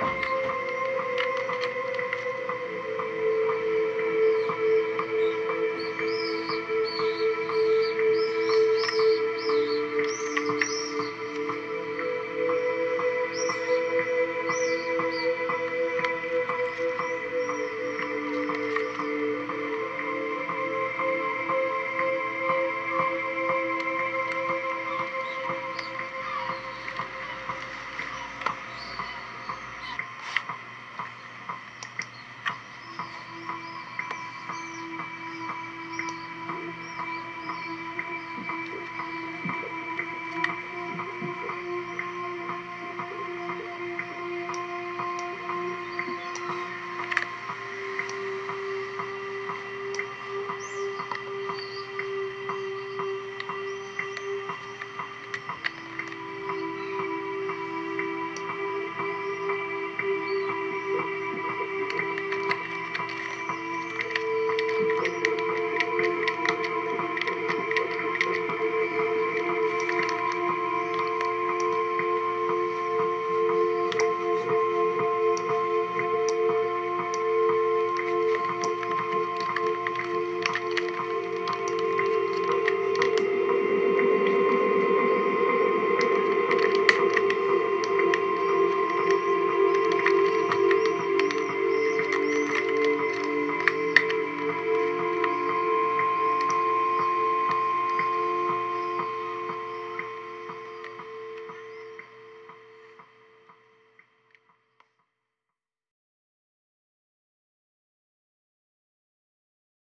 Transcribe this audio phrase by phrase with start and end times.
[0.00, 0.39] 场。